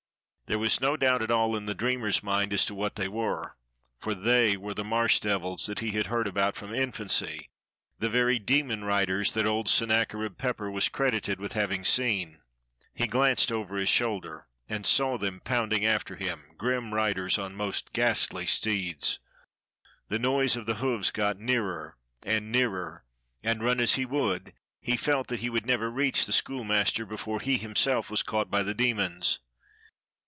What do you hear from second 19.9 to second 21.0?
The noise of the